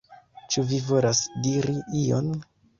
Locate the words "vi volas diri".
0.71-1.79